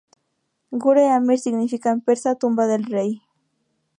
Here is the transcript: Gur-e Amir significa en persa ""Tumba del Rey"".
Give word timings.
Gur-e 0.81 1.03
Amir 1.17 1.37
significa 1.39 1.89
en 1.91 1.99
persa 2.01 2.33
""Tumba 2.39 2.65
del 2.65 2.85
Rey"". 2.85 3.21